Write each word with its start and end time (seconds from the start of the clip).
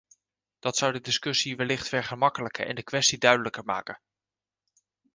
Dat 0.59 0.77
zou 0.77 0.91
de 0.91 1.01
discussie 1.01 1.55
wellicht 1.55 1.87
vergemakkelijken 1.87 2.65
en 2.67 2.75
de 2.75 2.83
kwestie 2.83 3.17
duidelijker 3.17 3.63
maken. 3.65 3.99